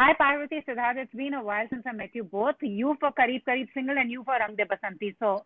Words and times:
Hi, 0.00 0.14
Parvathy, 0.14 0.64
Siddharth. 0.64 0.96
It's 0.96 1.12
been 1.12 1.34
a 1.34 1.42
while 1.44 1.66
since 1.68 1.82
I 1.86 1.92
met 1.92 2.14
you 2.14 2.24
both. 2.24 2.54
You 2.62 2.96
for 2.98 3.10
Kareeb 3.12 3.42
Kareeb 3.46 3.68
single 3.74 3.98
and 3.98 4.10
you 4.10 4.24
for 4.24 4.32
Rang 4.32 4.56
De 4.56 4.64
Basanti. 4.64 5.14
So, 5.18 5.44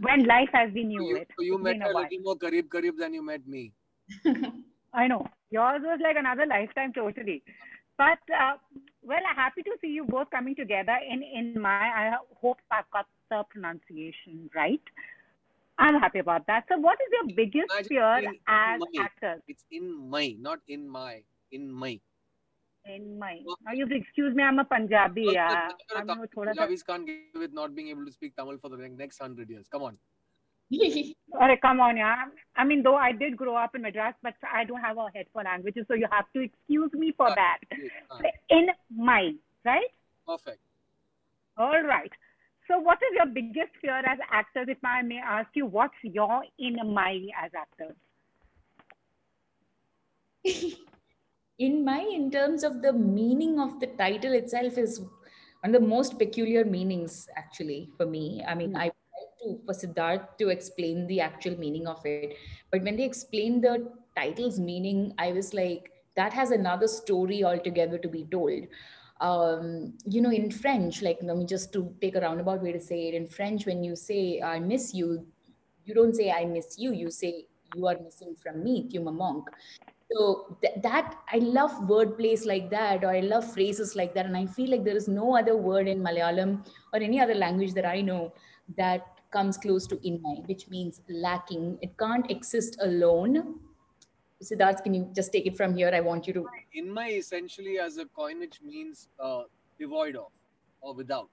when 0.00 0.26
life 0.26 0.50
has 0.52 0.70
been 0.74 0.88
new, 0.88 1.02
you, 1.02 1.16
it. 1.16 1.28
so 1.34 1.42
you 1.42 1.56
met 1.56 1.76
a 1.80 1.86
a 1.86 1.96
little 1.96 2.18
more 2.22 2.36
Kareeb 2.36 2.68
Kareeb 2.68 2.98
than 2.98 3.14
you 3.14 3.24
met 3.24 3.46
me. 3.48 3.72
I 4.92 5.06
know. 5.06 5.26
Yours 5.50 5.80
was 5.82 5.98
like 6.02 6.16
another 6.18 6.44
lifetime, 6.44 6.92
totally. 6.92 7.42
But, 7.96 8.18
uh, 8.38 8.58
well, 9.02 9.24
I'm 9.30 9.34
happy 9.34 9.62
to 9.62 9.70
see 9.80 9.88
you 9.88 10.04
both 10.04 10.28
coming 10.30 10.54
together 10.54 10.98
in, 11.10 11.22
in 11.22 11.58
my, 11.58 11.70
I 11.70 12.16
hope 12.42 12.58
I've 12.70 12.90
got 12.92 13.06
the 13.30 13.44
pronunciation 13.48 14.50
right. 14.54 14.82
I'm 15.78 15.98
happy 15.98 16.18
about 16.18 16.46
that. 16.48 16.66
So, 16.68 16.76
what 16.76 16.98
is 17.00 17.08
your 17.12 17.34
biggest 17.34 17.72
Imagine 17.72 17.88
fear 17.88 18.32
as 18.46 18.78
my- 18.78 19.04
actors? 19.04 19.40
It's 19.48 19.64
in 19.70 20.10
my, 20.10 20.36
not 20.38 20.58
in 20.68 20.86
my. 20.86 21.22
In 21.50 21.72
my. 21.72 21.98
In 22.86 23.18
my. 23.18 23.40
Well- 23.44 23.58
Now, 23.64 23.72
you 23.72 23.80
have 23.80 23.90
to 23.90 23.96
excuse 23.96 24.34
me, 24.34 24.42
I'm 24.42 24.58
a 24.58 24.64
Punjabi. 24.64 25.24
Well, 25.26 25.34
Yeah. 25.34 25.70
I'm 25.94 26.06
Tamil- 26.06 26.26
thoda 26.28 26.54
sa- 26.54 26.60
Punjabis 26.62 26.82
can't 26.82 27.06
get 27.06 27.34
with 27.34 27.52
not 27.52 27.74
being 27.74 27.88
able 27.88 28.04
to 28.06 28.12
speak 28.12 28.34
Tamil 28.36 28.58
for 28.58 28.70
the 28.70 28.76
next 28.88 29.18
hundred 29.18 29.50
years. 29.50 29.68
Come 29.68 29.82
on. 29.82 29.98
Alright, 31.34 31.60
come 31.60 31.80
on, 31.80 31.96
yeah. 31.96 32.26
I 32.56 32.64
mean, 32.64 32.82
though 32.82 32.94
I 32.96 33.12
did 33.12 33.36
grow 33.36 33.56
up 33.56 33.74
in 33.74 33.82
Madras, 33.82 34.14
but 34.22 34.34
I 34.52 34.64
don't 34.64 34.80
have 34.80 34.96
a 34.98 35.10
head 35.12 35.26
for 35.32 35.42
languages, 35.42 35.84
so 35.88 35.94
you 35.94 36.06
have 36.10 36.26
to 36.32 36.40
excuse 36.40 36.92
me 36.92 37.12
for 37.12 37.28
Ah, 37.30 37.34
that. 37.34 37.58
Ah, 38.10 38.20
In 38.50 38.68
my, 38.88 39.34
right? 39.64 39.90
Perfect. 40.26 40.60
All 41.56 41.82
right. 41.82 42.12
So, 42.68 42.78
what 42.78 42.98
is 43.02 43.14
your 43.16 43.26
biggest 43.26 43.74
fear 43.80 43.96
as 43.98 44.18
actors? 44.30 44.68
If 44.68 44.78
I 44.84 45.02
may 45.02 45.18
ask 45.18 45.50
you, 45.54 45.66
what's 45.66 45.94
your 46.04 46.44
in 46.58 46.76
my 46.94 47.20
as 47.36 47.50
actors? 47.52 47.96
in 51.60 51.84
my 51.84 52.00
in 52.18 52.30
terms 52.30 52.64
of 52.64 52.82
the 52.82 52.92
meaning 52.92 53.60
of 53.60 53.80
the 53.80 53.88
title 54.02 54.32
itself 54.32 54.78
is 54.78 55.00
one 55.00 55.74
of 55.74 55.80
the 55.82 55.88
most 55.88 56.18
peculiar 56.18 56.64
meanings 56.64 57.28
actually 57.36 57.90
for 57.96 58.06
me. 58.06 58.44
I 58.48 58.54
mean 58.54 58.72
Hmm. 58.72 58.82
i 58.84 58.86
tried 58.88 59.30
to 59.42 59.58
for 59.66 59.74
siddharth 59.80 60.26
to 60.38 60.48
explain 60.50 61.06
the 61.08 61.20
actual 61.20 61.58
meaning 61.58 61.86
of 61.86 62.04
it. 62.06 62.24
But 62.62 62.82
when 62.82 62.96
they 62.96 63.04
explained 63.04 63.64
the 63.64 63.74
title's 64.16 64.58
meaning 64.58 65.12
i 65.18 65.32
was 65.32 65.52
like 65.54 65.90
that 66.16 66.32
has 66.32 66.50
another 66.50 66.88
story 66.88 67.44
altogether 67.44 67.98
to 67.98 68.08
be 68.08 68.24
told. 68.30 68.64
Um, 69.20 69.94
you 70.06 70.22
know 70.22 70.30
in 70.30 70.50
french 70.50 71.02
like 71.02 71.18
let 71.22 71.36
me 71.36 71.44
just 71.46 71.72
to 71.74 71.94
take 72.00 72.16
a 72.16 72.20
roundabout 72.20 72.62
way 72.62 72.72
to 72.72 72.80
say 72.80 73.08
it. 73.08 73.14
In 73.14 73.26
french 73.26 73.66
when 73.66 73.84
you 73.84 73.96
say 73.96 74.40
i 74.42 74.58
miss 74.58 74.94
you 74.94 75.26
you 75.84 75.94
don't 75.94 76.14
say 76.16 76.30
i 76.30 76.44
miss 76.46 76.78
you 76.78 76.92
you 76.92 77.10
say 77.10 77.46
you 77.76 77.86
are 77.86 77.98
missing 78.02 78.34
from 78.42 78.62
me 78.64 78.88
tu 78.92 79.00
me 79.00 79.12
manques 79.22 79.54
so 80.10 80.56
th- 80.62 80.74
that 80.82 81.14
i 81.32 81.38
love 81.38 81.74
word 81.88 82.16
plays 82.18 82.44
like 82.46 82.68
that 82.70 83.04
or 83.04 83.10
i 83.10 83.20
love 83.20 83.44
phrases 83.54 83.94
like 84.00 84.14
that 84.14 84.26
and 84.26 84.36
i 84.36 84.44
feel 84.46 84.70
like 84.70 84.84
there 84.84 84.96
is 84.96 85.08
no 85.08 85.36
other 85.36 85.56
word 85.56 85.88
in 85.88 86.00
malayalam 86.08 86.54
or 86.92 87.00
any 87.00 87.20
other 87.20 87.34
language 87.34 87.74
that 87.74 87.86
i 87.86 88.00
know 88.00 88.32
that 88.76 89.06
comes 89.36 89.56
close 89.64 89.86
to 89.86 89.96
inmai 90.10 90.36
which 90.48 90.68
means 90.68 91.00
lacking 91.08 91.66
it 91.82 91.96
can't 92.04 92.30
exist 92.30 92.76
alone 92.88 93.36
siddharth 94.48 94.82
can 94.84 94.94
you 94.94 95.02
just 95.20 95.32
take 95.32 95.46
it 95.50 95.56
from 95.56 95.74
here 95.80 95.90
i 95.94 96.00
want 96.00 96.26
you 96.26 96.32
to 96.38 96.42
Inmai 96.82 97.08
essentially 97.18 97.78
as 97.78 97.98
a 97.98 98.06
coinage 98.06 98.60
means 98.62 99.08
uh, 99.18 99.42
devoid 99.78 100.16
of 100.16 100.28
or 100.80 100.94
without. 100.94 101.28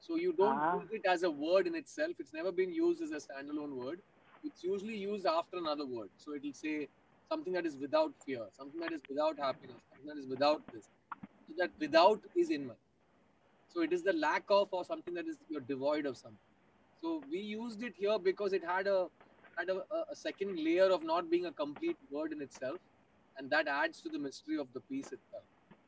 So 0.00 0.16
you 0.16 0.32
don't 0.32 0.58
Ah. 0.66 0.76
use 0.80 0.92
it 0.98 1.04
as 1.14 1.24
a 1.28 1.30
word 1.30 1.66
in 1.70 1.74
itself. 1.74 2.12
It's 2.24 2.32
never 2.32 2.52
been 2.52 2.72
used 2.72 3.02
as 3.06 3.10
a 3.18 3.20
standalone 3.24 3.74
word. 3.84 4.00
It's 4.44 4.62
usually 4.62 4.96
used 4.96 5.26
after 5.26 5.58
another 5.58 5.86
word. 5.86 6.10
So 6.16 6.34
it'll 6.36 6.52
say 6.60 6.88
something 7.30 7.52
that 7.54 7.66
is 7.66 7.76
without 7.76 8.12
fear, 8.24 8.46
something 8.52 8.80
that 8.80 8.92
is 8.92 9.02
without 9.08 9.38
happiness, 9.38 9.82
something 9.90 10.06
that 10.06 10.18
is 10.18 10.28
without 10.28 10.62
this. 10.72 10.88
So 11.48 11.54
that 11.58 11.70
without 11.80 12.20
is 12.36 12.50
in. 12.50 12.70
So 13.68 13.82
it 13.82 13.92
is 13.92 14.02
the 14.02 14.12
lack 14.12 14.44
of 14.50 14.68
or 14.72 14.84
something 14.84 15.14
that 15.14 15.26
is 15.28 15.38
you're 15.48 15.60
devoid 15.60 16.06
of 16.06 16.16
something. 16.16 16.38
So 17.02 17.22
we 17.30 17.38
used 17.38 17.82
it 17.82 17.94
here 17.96 18.18
because 18.18 18.52
it 18.52 18.64
had 18.64 18.86
a 18.86 19.08
had 19.58 19.70
a, 19.70 19.78
a- 19.94 20.06
second 20.16 20.58
layer 20.64 20.90
of 20.90 21.02
not 21.04 21.30
being 21.30 21.46
a 21.46 21.52
complete 21.52 21.96
word 22.10 22.32
in 22.32 22.42
itself 22.42 22.78
and 23.38 23.50
that 23.50 23.68
adds 23.68 24.02
to 24.02 24.08
the 24.10 24.18
mystery 24.18 24.58
of 24.58 24.72
the 24.74 24.80
piece 24.82 25.12
itself. 25.12 25.44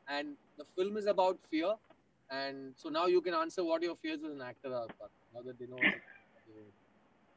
And 0.07 0.37
the 0.57 0.65
film 0.77 0.97
is 0.97 1.05
about 1.07 1.39
fear, 1.49 1.75
and 2.29 2.73
so 2.77 2.89
now 2.89 3.07
you 3.07 3.21
can 3.21 3.33
answer 3.33 3.63
what 3.63 3.81
your 3.83 3.95
fears 3.95 4.19
as 4.25 4.33
an 4.33 4.41
actor 4.41 4.73
are. 4.73 4.87
Now 5.33 5.41
that 5.43 5.59
they 5.59 5.67
know. 5.67 5.79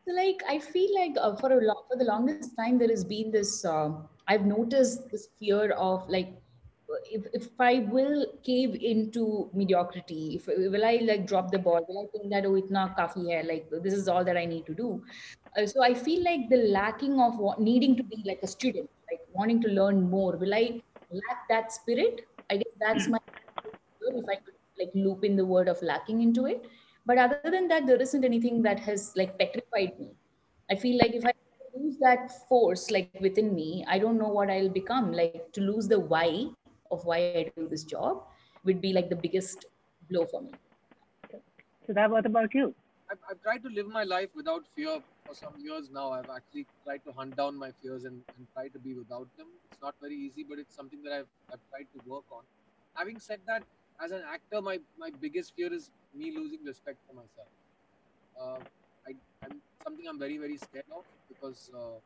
So, 0.07 0.13
like, 0.15 0.43
I 0.49 0.59
feel 0.59 0.95
like 0.95 1.17
uh, 1.19 1.35
for 1.37 1.53
a 1.53 1.65
lo- 1.65 1.85
for 1.89 1.97
the 1.97 2.05
longest 2.05 2.57
time 2.57 2.79
there 2.79 2.89
has 2.89 3.05
been 3.05 3.31
this. 3.31 3.65
Uh, 3.65 3.93
I've 4.29 4.47
noticed 4.47 5.11
this 5.11 5.29
fear 5.39 5.71
of 5.73 6.09
like, 6.09 6.29
if, 7.11 7.27
if 7.33 7.49
I 7.59 7.87
will 7.91 8.27
cave 8.43 8.75
into 8.75 9.51
mediocrity, 9.55 10.37
if 10.37 10.47
will 10.47 10.85
I 10.85 11.01
like 11.03 11.27
drop 11.27 11.51
the 11.51 11.59
ball? 11.59 11.85
Will 11.89 12.03
I 12.05 12.07
think 12.13 12.31
that 12.31 12.47
oh, 12.47 12.53
itna 12.53 12.95
kafi 12.97 13.35
hai? 13.35 13.43
Like 13.43 13.71
this 13.83 13.95
is 13.95 14.09
all 14.09 14.25
that 14.25 14.37
I 14.37 14.45
need 14.45 14.67
to 14.67 14.75
do. 14.75 15.03
Uh, 15.57 15.67
so 15.67 15.83
I 15.83 15.95
feel 15.95 16.23
like 16.23 16.49
the 16.51 16.57
lacking 16.57 17.21
of 17.21 17.39
what, 17.39 17.61
needing 17.61 17.97
to 17.97 18.03
be 18.03 18.23
like 18.27 18.41
a 18.43 18.47
student, 18.47 18.91
like 19.11 19.21
wanting 19.33 19.61
to 19.63 19.69
learn 19.69 20.03
more. 20.11 20.37
Will 20.37 20.55
I 20.55 20.83
lack 21.11 21.49
that 21.49 21.73
spirit? 21.73 22.27
I 22.51 22.57
guess 22.57 22.75
that's 22.79 23.09
my 23.09 23.19
if 24.07 24.25
I 24.29 24.37
could 24.37 24.55
like 24.79 24.91
loop 24.95 25.25
in 25.25 25.37
the 25.37 25.45
word 25.45 25.69
of 25.69 25.81
lacking 25.83 26.23
into 26.23 26.47
it. 26.47 26.67
But 27.07 27.19
other 27.19 27.41
than 27.45 27.69
that, 27.69 27.87
there 27.87 28.01
isn't 28.01 28.25
anything 28.25 28.63
that 28.63 28.81
has 28.81 29.13
like 29.17 29.39
petrified 29.39 29.99
me. 29.99 30.13
I 30.71 30.77
feel 30.77 30.99
like 30.99 31.15
if 31.15 31.25
I 31.25 31.33
lose 31.77 31.99
that 31.99 32.49
force 32.49 32.91
like 32.91 33.11
within 33.21 33.55
me, 33.55 33.85
I 33.89 33.99
don't 33.99 34.19
know 34.19 34.29
what 34.29 34.51
I'll 34.51 34.71
become. 34.71 35.13
Like 35.13 35.53
to 35.53 35.61
lose 35.61 35.87
the 35.89 36.01
why 36.01 36.47
of 36.91 37.05
why 37.05 37.19
I 37.19 37.53
do 37.57 37.69
this 37.69 37.85
job 37.85 38.23
would 38.65 38.81
be 38.81 38.93
like 38.93 39.11
the 39.11 39.17
biggest 39.17 39.67
blow 40.11 40.25
for 40.25 40.41
me. 40.43 40.53
So, 41.87 41.93
that 41.93 42.11
what 42.11 42.25
about 42.25 42.55
you? 42.55 42.75
I've, 43.11 43.19
I've 43.31 43.43
tried 43.43 43.63
to 43.65 43.69
live 43.69 43.89
my 43.89 44.05
life 44.05 44.31
without 44.35 44.65
fear 44.75 45.01
for 45.27 45.35
some 45.35 45.55
years 45.59 45.91
now. 45.93 46.13
I've 46.13 46.31
actually 46.35 46.67
tried 46.85 47.05
to 47.05 47.13
hunt 47.13 47.37
down 47.37 47.59
my 47.59 47.71
fears 47.83 48.05
and, 48.05 48.23
and 48.39 48.47
try 48.55 48.69
to 48.69 48.79
be 48.79 48.95
without 48.95 49.29
them. 49.37 49.49
It's 49.71 49.83
not 49.83 49.95
very 50.01 50.17
easy, 50.17 50.47
but 50.49 50.59
it's 50.59 50.75
something 50.75 51.03
that 51.03 51.13
I've, 51.13 51.29
I've 51.53 51.61
tried 51.69 51.87
to 51.93 52.11
work 52.11 52.25
on. 52.33 52.43
Having 52.95 53.21
said 53.21 53.41
that, 53.47 53.63
as 54.03 54.11
an 54.11 54.23
actor, 54.33 54.61
my, 54.61 54.79
my 54.99 55.11
biggest 55.21 55.55
fear 55.57 55.73
is 55.73 55.91
me 56.15 56.33
losing 56.37 56.65
respect 56.65 56.99
for 57.07 57.15
myself. 57.15 57.49
Uh, 58.41 58.59
I, 59.07 59.15
I'm 59.45 59.61
something 59.83 60.07
I'm 60.09 60.19
very, 60.19 60.39
very 60.39 60.57
scared 60.57 60.87
of 60.95 61.05
because 61.29 61.71
uh, 61.75 61.99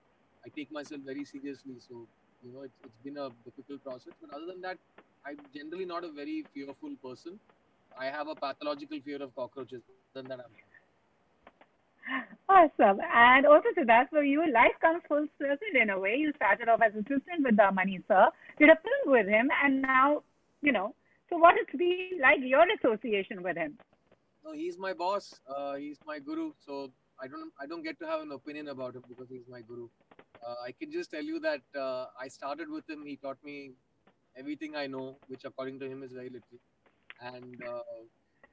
I 0.44 0.48
take 0.54 0.70
myself 0.72 1.00
very 1.04 1.24
seriously. 1.24 1.76
So, 1.78 2.06
you 2.44 2.52
know, 2.52 2.62
it's, 2.62 2.78
it's 2.84 2.98
been 3.04 3.16
a 3.16 3.30
difficult 3.44 3.82
process. 3.84 4.12
But 4.20 4.34
other 4.34 4.46
than 4.46 4.60
that, 4.62 4.78
I'm 5.26 5.38
generally 5.54 5.84
not 5.84 6.04
a 6.04 6.10
very 6.10 6.44
fearful 6.54 6.94
person. 7.02 7.38
I 7.98 8.06
have 8.06 8.28
a 8.28 8.34
pathological 8.34 9.00
fear 9.04 9.22
of 9.22 9.34
cockroaches. 9.34 9.82
Than 10.14 10.28
that, 10.28 10.40
I'm 10.40 10.52
Awesome. 12.48 12.98
And 13.14 13.46
also, 13.46 13.68
Siddharth, 13.76 14.08
for 14.08 14.22
you, 14.22 14.50
life 14.50 14.72
comes 14.80 15.02
full 15.06 15.26
circle 15.38 15.74
in 15.80 15.90
a 15.90 15.98
way. 15.98 16.16
You 16.16 16.32
started 16.36 16.68
off 16.68 16.80
as 16.82 16.94
assistant 16.94 17.44
with 17.44 17.56
the 17.56 17.70
Mani 17.72 18.00
Sir, 18.08 18.28
did 18.58 18.70
a 18.70 18.76
film 18.76 19.12
with 19.12 19.26
him, 19.26 19.50
and 19.62 19.82
now, 19.82 20.22
you 20.62 20.72
know, 20.72 20.94
so 21.28 21.36
what 21.36 21.54
it's 21.58 21.76
been 21.76 22.20
like 22.20 22.38
your 22.42 22.64
association 22.78 23.42
with 23.42 23.56
him? 23.56 23.78
No, 24.44 24.52
he's 24.52 24.78
my 24.78 24.92
boss. 24.92 25.34
Uh, 25.48 25.74
he's 25.74 25.98
my 26.06 26.18
guru. 26.18 26.52
So 26.64 26.90
I 27.20 27.26
don't 27.26 27.52
I 27.60 27.66
don't 27.66 27.82
get 27.82 27.98
to 28.00 28.06
have 28.06 28.20
an 28.20 28.32
opinion 28.32 28.68
about 28.68 28.94
him 28.94 29.02
because 29.08 29.28
he's 29.28 29.48
my 29.48 29.60
guru. 29.60 29.88
Uh, 30.46 30.54
I 30.64 30.72
can 30.72 30.90
just 30.90 31.10
tell 31.10 31.22
you 31.22 31.40
that 31.40 31.62
uh, 31.78 32.06
I 32.20 32.28
started 32.28 32.70
with 32.70 32.88
him. 32.88 33.04
He 33.04 33.16
taught 33.16 33.38
me 33.44 33.72
everything 34.36 34.76
I 34.76 34.86
know, 34.86 35.18
which 35.26 35.44
according 35.44 35.80
to 35.80 35.90
him 35.90 36.02
is 36.02 36.12
very 36.12 36.30
little. 36.30 36.60
And 37.20 37.62
uh, 37.68 37.80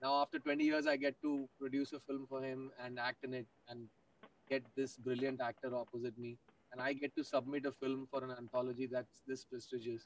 now 0.01 0.21
after 0.21 0.39
20 0.39 0.63
years, 0.63 0.87
I 0.87 0.97
get 0.97 1.21
to 1.21 1.47
produce 1.59 1.93
a 1.93 1.99
film 1.99 2.25
for 2.27 2.41
him 2.41 2.71
and 2.83 2.99
act 2.99 3.23
in 3.23 3.33
it 3.33 3.45
and 3.69 3.87
get 4.49 4.63
this 4.75 4.97
brilliant 4.97 5.41
actor 5.41 5.75
opposite 5.75 6.17
me. 6.17 6.37
And 6.71 6.81
I 6.81 6.93
get 6.93 7.15
to 7.15 7.23
submit 7.23 7.65
a 7.65 7.71
film 7.71 8.07
for 8.11 8.23
an 8.23 8.31
anthology 8.31 8.87
that's 8.91 9.21
this 9.27 9.45
prestigious. 9.45 10.03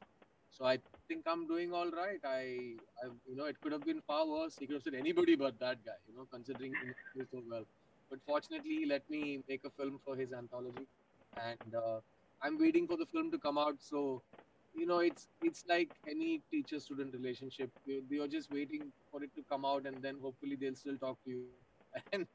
So 0.52 0.66
I 0.66 0.80
think 1.08 1.24
I'm 1.28 1.48
doing 1.48 1.74
all 1.74 1.90
right. 1.92 2.20
I, 2.26 2.78
I, 3.04 3.08
you 3.28 3.36
know, 3.36 3.46
it 3.46 3.58
could 3.62 3.72
have 3.72 3.86
been 3.86 4.02
far 4.08 4.28
worse. 4.28 4.58
He 4.58 4.68
could 4.68 4.76
have 4.76 4.84
said 4.84 4.96
anybody 4.96 5.36
but 5.36 5.60
that 5.60 5.84
guy, 5.86 5.98
you 6.08 6.16
know, 6.16 6.28
considering 6.32 6.74
knows 7.16 7.28
so 7.32 7.42
well. 7.50 7.66
But 8.10 8.20
fortunately, 8.26 8.70
he 8.80 8.86
let 8.86 9.04
me 9.10 9.44
make 9.48 9.62
a 9.66 9.70
film 9.70 10.00
for 10.04 10.16
his 10.16 10.34
anthology, 10.34 10.88
and 11.38 11.76
uh, 11.76 12.00
I'm 12.42 12.58
waiting 12.60 12.88
for 12.88 12.98
the 12.98 13.06
film 13.06 13.30
to 13.32 13.38
come 13.38 13.58
out. 13.58 13.76
So, 13.80 14.24
you 14.74 14.88
know, 14.88 15.00
it's 15.00 15.28
it's 15.42 15.64
like 15.68 15.90
any 16.08 16.42
teacher-student 16.52 17.14
relationship. 17.14 17.70
You- 17.86 18.04
You're 18.10 18.28
just 18.28 18.52
waiting 18.52 18.92
for 19.12 19.24
it 19.24 19.30
to 19.36 19.44
come 19.50 19.64
out, 19.64 19.86
and 19.86 20.02
then 20.02 20.18
hopefully 20.22 20.58
they'll 20.60 20.76
still 20.76 20.98
talk 20.98 21.20
to 21.26 21.30
you, 21.30 21.46
and 22.14 22.28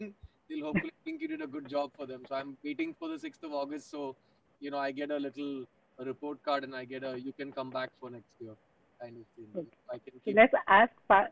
they'll 0.49 0.65
hopefully 0.65 0.93
think 1.05 1.21
you 1.21 1.29
did 1.29 1.43
a 1.43 1.47
good 1.49 1.69
job 1.69 1.91
for 1.97 2.07
them. 2.07 2.25
So 2.27 2.37
I'm 2.37 2.57
waiting 2.65 2.95
for 2.99 3.09
the 3.09 3.19
sixth 3.19 3.43
of 3.43 3.53
August. 3.53 3.91
So, 3.91 4.17
you 4.61 4.71
know, 4.71 4.79
I 4.79 4.93
get 4.93 5.11
a 5.11 5.17
little 5.17 5.65
a 5.99 6.05
report 6.05 6.43
card, 6.45 6.65
and 6.65 6.75
I 6.75 6.85
get 6.85 7.05
a 7.05 7.19
you 7.19 7.33
can 7.33 7.53
come 7.53 7.71
back 7.71 7.91
for 8.01 8.11
next 8.11 8.31
year 8.41 8.55
kind 9.01 9.17
of 9.17 9.27
thing. 9.37 9.47
Okay. 9.57 9.77
I 9.91 9.99
can 9.99 10.13
So 10.15 10.21
keep 10.25 10.37
let's 10.37 10.55
ask 10.69 10.93
Par- 11.09 11.31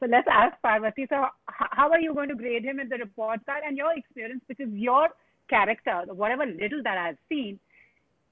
so 0.00 0.06
let's 0.06 0.28
ask 0.30 0.56
Parvathy. 0.64 1.08
So 1.08 1.26
how 1.46 1.90
are 1.90 2.00
you 2.00 2.14
going 2.14 2.28
to 2.28 2.34
grade 2.34 2.64
him 2.64 2.78
in 2.80 2.88
the 2.88 2.98
report 2.98 3.44
card 3.46 3.62
and 3.66 3.76
your 3.76 3.92
experience, 3.96 4.42
which 4.46 4.60
is 4.60 4.68
your 4.72 5.08
character, 5.48 6.02
whatever 6.12 6.44
little 6.46 6.82
that 6.82 6.98
I've 6.98 7.18
seen, 7.28 7.58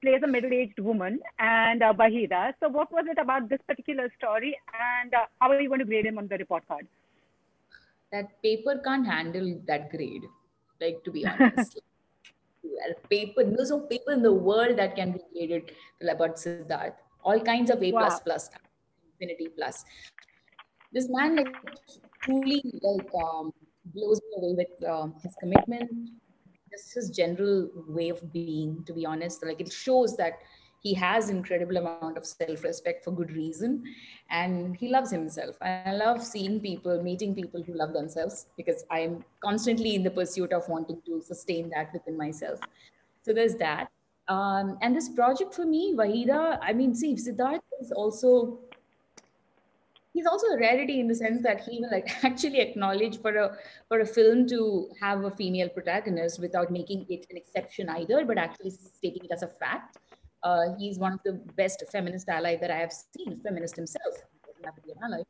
plays 0.01 0.21
a 0.23 0.27
middle-aged 0.27 0.79
woman, 0.79 1.19
and 1.39 1.81
uh, 1.81 1.93
Wahida. 1.93 2.53
So, 2.59 2.69
what 2.69 2.91
was 2.91 3.05
it 3.09 3.17
about 3.17 3.49
this 3.49 3.59
particular 3.67 4.11
story, 4.17 4.57
and 5.01 5.13
uh, 5.13 5.25
how 5.39 5.49
are 5.51 5.59
you 5.61 5.69
going 5.69 5.79
to 5.79 5.85
grade 5.85 6.05
him 6.05 6.17
on 6.17 6.27
the 6.27 6.37
report 6.37 6.67
card? 6.67 6.87
That 8.11 8.41
paper 8.41 8.79
can't 8.83 9.05
handle 9.05 9.59
that 9.67 9.89
grade. 9.91 10.23
Like 10.81 11.03
to 11.03 11.11
be 11.11 11.25
honest, 11.27 11.79
paper. 13.09 13.43
There's 13.43 13.71
no 13.71 13.81
paper 13.81 14.11
in 14.11 14.21
the 14.21 14.33
world 14.33 14.77
that 14.77 14.95
can 14.95 15.11
be 15.11 15.19
graded 15.33 15.71
about 16.09 16.35
Siddharth. 16.35 16.93
All 17.23 17.39
kinds 17.39 17.69
of 17.71 17.81
A 17.83 17.91
Wow. 17.91 17.99
plus 18.01 18.19
plus, 18.19 18.49
infinity 19.19 19.49
plus. 19.57 19.83
This 20.91 21.07
man 21.09 21.35
like 21.35 21.53
truly 22.23 22.61
like 22.81 23.09
um, 23.23 23.51
blows 23.85 24.21
me 24.21 24.37
away 24.37 24.53
with 24.57 24.89
um, 24.89 25.15
his 25.21 25.35
commitment, 25.39 25.89
just 26.71 26.93
his 26.95 27.09
general 27.09 27.69
way 27.87 28.09
of 28.09 28.31
being. 28.31 28.83
To 28.85 28.93
be 28.93 29.05
honest, 29.05 29.45
like 29.45 29.59
it 29.59 29.71
shows 29.71 30.15
that 30.17 30.33
he 30.85 30.93
has 30.93 31.31
incredible 31.31 31.77
amount 31.77 32.15
of 32.15 32.23
self-respect 32.23 33.03
for 33.03 33.09
good 33.09 33.31
reason, 33.31 33.83
and 34.29 34.77
he 34.77 34.87
loves 34.87 35.09
himself. 35.09 35.55
I 35.59 35.93
love 35.93 36.23
seeing 36.23 36.59
people, 36.59 37.01
meeting 37.01 37.33
people 37.33 37.63
who 37.63 37.73
love 37.73 37.91
themselves 37.91 38.45
because 38.55 38.85
I'm 38.91 39.25
constantly 39.43 39.95
in 39.95 40.03
the 40.03 40.11
pursuit 40.11 40.53
of 40.53 40.69
wanting 40.69 41.01
to 41.07 41.23
sustain 41.23 41.71
that 41.71 41.91
within 41.91 42.15
myself. 42.15 42.59
So 43.23 43.33
there's 43.33 43.55
that. 43.55 43.87
Um, 44.27 44.77
and 44.83 44.95
this 44.95 45.09
project 45.09 45.55
for 45.55 45.65
me, 45.65 45.95
Wahida, 45.95 46.59
I 46.61 46.73
mean, 46.73 46.93
see, 46.93 47.15
Siddharth 47.15 47.61
is 47.81 47.91
also 47.91 48.59
he's 50.13 50.27
also 50.27 50.47
a 50.49 50.59
rarity 50.59 50.99
in 50.99 51.07
the 51.07 51.15
sense 51.15 51.41
that 51.41 51.61
he 51.61 51.79
will 51.79 51.91
like 51.91 52.09
actually 52.23 52.59
acknowledge 52.59 53.19
for 53.21 53.35
a 53.35 53.57
for 53.87 54.01
a 54.01 54.05
film 54.05 54.47
to 54.49 54.89
have 55.01 55.23
a 55.23 55.31
female 55.31 55.69
protagonist 55.69 56.39
without 56.39 56.71
making 56.71 57.07
it 57.09 57.25
an 57.31 57.37
exception 57.37 57.89
either, 57.89 58.23
but 58.23 58.37
actually 58.37 58.69
stating 58.69 59.25
it 59.25 59.31
as 59.31 59.41
a 59.41 59.47
fact. 59.47 59.97
Uh, 60.45 60.75
he's 60.77 60.99
one 60.99 61.11
of 61.11 61.19
the 61.25 61.33
best 61.57 61.83
feminist 61.91 62.29
ally 62.29 62.55
that 62.55 62.69
I 62.69 62.77
have 62.77 62.93
seen, 62.93 63.39
feminist 63.43 63.75
himself. 63.75 64.13
Have 64.63 64.75
to 64.75 64.81
be 64.81 64.91
an 64.91 64.97
ally. 65.03 65.23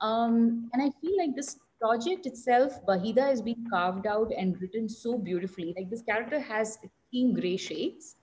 Um, 0.00 0.68
and 0.72 0.82
I 0.82 0.90
feel 1.00 1.16
like 1.16 1.34
this 1.34 1.58
project 1.80 2.26
itself, 2.26 2.84
Wahida 2.86 3.26
has 3.28 3.40
been 3.40 3.64
carved 3.70 4.06
out 4.06 4.32
and 4.36 4.60
written 4.60 4.88
so 4.88 5.16
beautifully. 5.16 5.72
Like 5.76 5.88
this 5.88 6.02
character 6.02 6.40
has 6.40 6.78
extreme 6.82 7.32
gray 7.32 7.56
shades, 7.56 8.16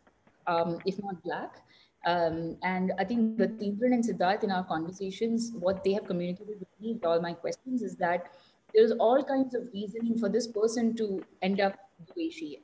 um, 0.48 0.80
if 0.86 1.02
not 1.02 1.24
black. 1.24 1.62
Um, 2.06 2.58
and 2.64 2.92
I 3.00 3.06
think 3.06 3.38
the 3.38 3.48
Tigran 3.48 3.94
and 3.94 4.04
Siddharth 4.04 4.44
in 4.44 4.52
our 4.52 4.66
conversations, 4.66 5.52
what 5.58 5.84
they 5.84 5.94
have 5.94 6.06
communicated 6.06 6.60
with 6.60 6.68
me 6.82 6.94
with 6.94 7.06
all 7.06 7.22
my 7.22 7.34
questions 7.34 7.82
is 7.82 7.96
that 7.98 8.36
there's 8.76 8.92
all 8.92 9.24
kinds 9.24 9.56
of 9.56 9.70
reasoning 9.74 10.18
for 10.18 10.28
this 10.28 10.48
person 10.48 10.94
to 10.98 11.24
end 11.42 11.62
up 11.62 11.76
the 12.06 12.14
way 12.18 12.30
she 12.30 12.58
is. 12.60 12.64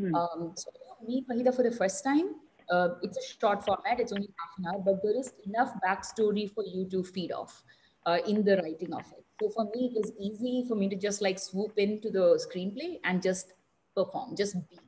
Hmm. 0.00 0.14
Um, 0.14 0.52
so 0.56 0.70
you 1.00 1.06
meet 1.06 1.28
Wahida 1.28 1.54
for 1.54 1.62
the 1.62 1.70
first 1.70 2.02
time, 2.02 2.34
uh, 2.70 2.88
it's 3.02 3.16
a 3.16 3.38
short 3.40 3.64
format, 3.64 4.00
it's 4.00 4.12
only 4.12 4.28
half 4.38 4.58
an 4.58 4.66
hour, 4.66 4.82
but 4.84 5.02
there 5.02 5.16
is 5.16 5.32
enough 5.46 5.72
backstory 5.86 6.52
for 6.52 6.64
you 6.64 6.88
to 6.90 7.02
feed 7.02 7.32
off 7.32 7.62
uh, 8.06 8.18
in 8.26 8.44
the 8.44 8.56
writing 8.56 8.92
of 8.92 9.06
it. 9.12 9.24
So 9.40 9.50
for 9.50 9.64
me, 9.74 9.92
it 9.92 9.96
was 9.96 10.12
easy 10.18 10.64
for 10.68 10.74
me 10.74 10.88
to 10.88 10.96
just 10.96 11.22
like 11.22 11.38
swoop 11.38 11.78
into 11.78 12.10
the 12.10 12.40
screenplay 12.44 12.98
and 13.04 13.22
just 13.22 13.52
perform, 13.94 14.36
just 14.36 14.54
be. 14.68 14.78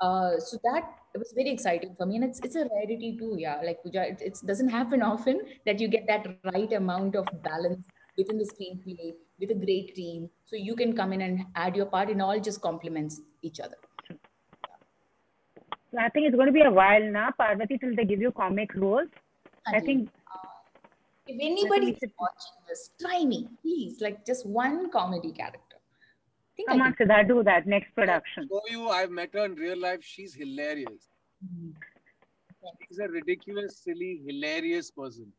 Uh, 0.00 0.38
so 0.38 0.58
that 0.62 0.84
it 1.14 1.18
was 1.18 1.32
very 1.34 1.48
exciting 1.48 1.94
for 1.96 2.04
me, 2.04 2.16
and 2.16 2.24
it's 2.24 2.38
it's 2.40 2.54
a 2.54 2.68
rarity 2.74 3.16
too. 3.18 3.34
Yeah, 3.38 3.62
like 3.64 3.82
Pooja, 3.82 4.06
it, 4.06 4.20
it 4.20 4.38
doesn't 4.44 4.68
happen 4.68 5.00
often 5.00 5.40
that 5.64 5.80
you 5.80 5.88
get 5.88 6.06
that 6.06 6.26
right 6.52 6.70
amount 6.74 7.16
of 7.16 7.26
balance 7.42 7.86
within 8.18 8.36
the 8.36 8.44
screenplay 8.44 9.14
with 9.40 9.50
a 9.50 9.54
great 9.54 9.94
team, 9.94 10.28
so 10.44 10.54
you 10.54 10.76
can 10.76 10.94
come 10.94 11.14
in 11.14 11.22
and 11.22 11.46
add 11.54 11.74
your 11.74 11.86
part, 11.86 12.10
and 12.10 12.20
all 12.20 12.38
just 12.38 12.60
complements 12.60 13.22
each 13.40 13.58
other. 13.58 13.76
So 15.96 16.02
I 16.02 16.10
think 16.10 16.26
it's 16.26 16.36
going 16.36 16.46
to 16.46 16.52
be 16.52 16.60
a 16.60 16.70
while 16.70 17.02
now, 17.02 17.30
Parvathy, 17.40 17.80
till 17.80 17.96
they 17.96 18.04
give 18.04 18.20
you 18.20 18.30
comic 18.30 18.74
roles. 18.74 19.08
I 19.66 19.80
think 19.80 20.10
uh, 20.30 20.48
if 21.26 21.38
anybody 21.40 21.92
is 21.92 22.10
watching 22.20 22.56
this, 22.68 22.90
try 23.00 23.24
me, 23.24 23.48
please. 23.62 24.02
Like 24.02 24.26
just 24.26 24.44
one 24.44 24.90
comedy 24.90 25.32
character. 25.32 25.78
I 25.78 26.52
think 26.54 26.68
come 26.68 26.82
I 26.82 26.86
on, 26.86 26.94
Siddharth, 26.94 27.28
do 27.28 27.42
that 27.44 27.66
next 27.66 27.94
production. 27.94 28.46
Show 28.50 28.60
you, 28.68 28.90
I've 28.90 29.10
met 29.10 29.30
her 29.32 29.46
in 29.46 29.54
real 29.54 29.80
life. 29.80 30.00
She's 30.02 30.34
hilarious. 30.34 31.08
can. 31.40 31.74
She's 32.86 32.98
a 32.98 33.08
ridiculous, 33.08 33.78
silly, 33.78 34.20
hilarious 34.26 34.90
person. 34.90 35.32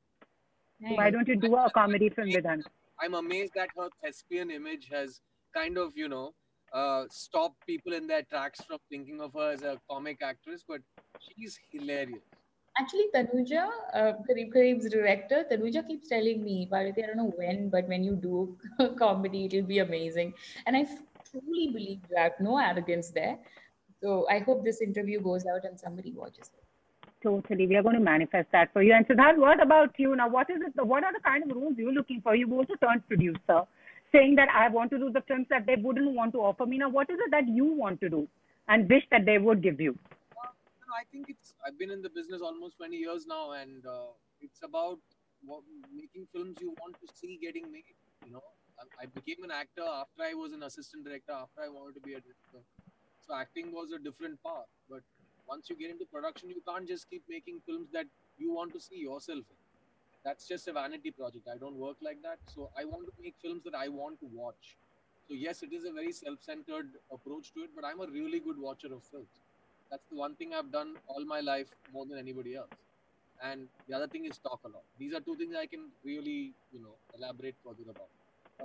Why 0.79 1.11
don't 1.11 1.27
you 1.27 1.35
do 1.35 1.55
a 1.55 1.69
comedy 1.69 2.09
film 2.09 2.29
with 2.29 2.45
her? 2.45 2.57
I'm 2.99 3.13
amazed 3.13 3.51
that 3.55 3.69
her 3.77 3.89
thespian 4.03 4.49
image 4.49 4.89
has 4.91 5.21
kind 5.53 5.77
of, 5.77 5.91
you 5.95 6.09
know, 6.09 6.33
uh, 6.73 7.05
stopped 7.09 7.65
people 7.65 7.93
in 7.93 8.07
their 8.07 8.23
tracks 8.23 8.61
from 8.61 8.77
thinking 8.89 9.21
of 9.21 9.33
her 9.33 9.51
as 9.51 9.63
a 9.63 9.79
comic 9.89 10.21
actress, 10.21 10.63
but 10.67 10.81
she's 11.19 11.59
hilarious. 11.71 12.21
Actually, 12.79 13.05
Tanuja, 13.15 13.67
uh, 13.93 14.13
Kareeb 14.29 14.53
Kareeb's 14.53 14.87
director, 14.89 15.43
Tanuja 15.51 15.87
keeps 15.87 16.07
telling 16.07 16.43
me, 16.43 16.67
Bharati, 16.69 17.03
I 17.03 17.07
don't 17.07 17.17
know 17.17 17.33
when, 17.35 17.69
but 17.69 17.87
when 17.87 18.03
you 18.03 18.15
do 18.15 18.55
comedy, 18.99 19.45
it'll 19.45 19.63
be 19.63 19.79
amazing. 19.79 20.33
And 20.67 20.77
I 20.77 20.81
f- 20.81 21.01
truly 21.31 21.69
believe 21.71 22.01
that, 22.15 22.39
no 22.39 22.59
arrogance 22.59 23.09
there. 23.09 23.39
So 24.03 24.27
I 24.29 24.39
hope 24.39 24.63
this 24.63 24.81
interview 24.81 25.19
goes 25.21 25.47
out 25.47 25.65
and 25.65 25.79
somebody 25.79 26.11
watches 26.11 26.51
it. 26.53 26.63
Totally. 27.23 27.65
We 27.65 27.75
are 27.75 27.81
going 27.83 27.95
to 27.95 28.01
manifest 28.01 28.49
that 28.51 28.71
for 28.73 28.83
you. 28.83 28.93
And 28.93 29.07
Siddharth, 29.07 29.37
what 29.37 29.61
about 29.61 29.95
you 29.97 30.15
now? 30.15 30.29
What 30.29 30.49
is 30.51 30.57
it? 30.61 30.85
What 30.85 31.03
are 31.03 31.11
the 31.11 31.19
kind 31.19 31.49
of 31.49 31.57
roles 31.57 31.73
you're 31.77 31.91
looking 31.91 32.21
for? 32.21 32.35
You've 32.35 32.53
also 32.53 32.75
turned 32.75 33.07
producer, 33.07 33.63
saying 34.11 34.35
that 34.35 34.49
I 34.49 34.69
want 34.69 34.91
to 34.91 34.97
do 34.97 35.11
the 35.11 35.21
films 35.21 35.47
that 35.49 35.65
they 35.65 35.75
wouldn't 35.75 36.13
want 36.13 36.33
to 36.33 36.39
offer 36.39 36.65
me. 36.65 36.77
Now, 36.77 36.89
what 36.89 37.09
is 37.09 37.17
it 37.19 37.31
that 37.31 37.47
you 37.47 37.65
want 37.65 37.99
to 38.01 38.09
do 38.09 38.27
and 38.67 38.89
wish 38.89 39.03
that 39.11 39.25
they 39.25 39.37
would 39.37 39.61
give 39.61 39.79
you? 39.79 39.97
No, 40.87 40.93
I 40.95 41.03
think 41.11 41.29
it's. 41.29 41.53
I've 41.65 41.77
been 41.77 41.91
in 41.91 42.01
the 42.01 42.09
business 42.09 42.41
almost 42.41 42.77
20 42.77 42.95
years 42.95 43.25
now, 43.27 43.51
and 43.51 43.85
uh, 43.85 44.15
it's 44.41 44.61
about 44.63 44.99
what, 45.45 45.61
making 45.93 46.27
films 46.33 46.57
you 46.61 46.73
want 46.79 46.95
to 47.01 47.07
see 47.13 47.37
getting 47.41 47.71
made. 47.71 47.83
You 48.25 48.33
know, 48.33 48.43
I, 48.79 49.03
I 49.03 49.05
became 49.07 49.43
an 49.43 49.51
actor 49.51 49.83
after 49.83 50.23
I 50.23 50.33
was 50.33 50.53
an 50.53 50.63
assistant 50.63 51.03
director, 51.05 51.33
after 51.33 51.61
I 51.61 51.69
wanted 51.69 51.95
to 51.95 52.01
be 52.01 52.13
a 52.13 52.21
director. 52.21 52.63
So 53.27 53.35
acting 53.35 53.71
was 53.73 53.91
a 53.91 53.99
different 53.99 54.41
path. 54.43 54.71
But 54.89 55.03
once 55.47 55.69
you 55.69 55.75
get 55.75 55.91
into 55.91 56.05
production, 56.05 56.49
you 56.49 56.61
can't 56.67 56.87
just 56.87 57.09
keep 57.09 57.23
making 57.29 57.59
films 57.65 57.89
that 57.91 58.05
you 58.37 58.53
want 58.53 58.73
to 58.73 58.79
see 58.79 58.97
yourself 58.97 59.43
in. 59.49 59.66
That's 60.23 60.47
just 60.47 60.67
a 60.67 60.73
vanity 60.73 61.11
project. 61.11 61.47
I 61.53 61.57
don't 61.57 61.75
work 61.75 61.97
like 62.01 62.21
that. 62.23 62.39
So 62.53 62.69
I 62.77 62.85
want 62.85 63.05
to 63.05 63.13
make 63.21 63.35
films 63.41 63.63
that 63.63 63.75
I 63.75 63.87
want 63.87 64.19
to 64.19 64.27
watch. 64.33 64.75
So 65.27 65.33
yes, 65.33 65.63
it 65.63 65.73
is 65.73 65.85
a 65.85 65.91
very 65.91 66.11
self-centered 66.11 66.89
approach 67.11 67.53
to 67.53 67.61
it, 67.61 67.69
but 67.75 67.85
I'm 67.85 68.01
a 68.01 68.07
really 68.07 68.39
good 68.39 68.57
watcher 68.57 68.87
of 68.87 69.03
films. 69.03 69.27
That's 69.89 70.03
the 70.09 70.17
one 70.17 70.35
thing 70.35 70.53
I've 70.53 70.71
done 70.71 70.95
all 71.07 71.23
my 71.25 71.39
life 71.39 71.67
more 71.93 72.05
than 72.05 72.17
anybody 72.17 72.55
else. 72.55 72.69
And 73.43 73.67
the 73.87 73.95
other 73.95 74.07
thing 74.07 74.25
is 74.25 74.37
talk 74.37 74.59
a 74.65 74.67
lot. 74.67 74.83
These 74.99 75.13
are 75.13 75.19
two 75.19 75.35
things 75.35 75.55
I 75.55 75.65
can 75.65 75.91
really, 76.03 76.53
you 76.73 76.81
know, 76.81 76.95
elaborate 77.17 77.55
further 77.63 77.89
about. 77.89 78.09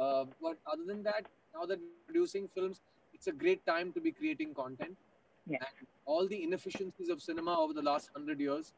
Uh, 0.00 0.24
but 0.40 0.56
other 0.72 0.84
than 0.86 1.02
that, 1.02 1.26
now 1.54 1.66
that 1.66 1.78
producing 2.06 2.48
films, 2.54 2.80
it's 3.12 3.26
a 3.26 3.32
great 3.32 3.64
time 3.66 3.92
to 3.92 4.00
be 4.00 4.10
creating 4.10 4.54
content. 4.54 4.96
Yeah. 5.46 5.58
And 5.60 5.86
all 6.06 6.26
the 6.26 6.42
inefficiencies 6.42 7.08
of 7.08 7.20
cinema 7.20 7.60
over 7.60 7.72
the 7.72 7.82
last 7.82 8.10
hundred 8.14 8.40
years, 8.40 8.72